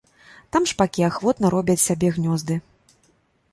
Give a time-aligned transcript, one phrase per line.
[0.55, 2.61] Там шпакі ахвотна робяць сабе гнёзды.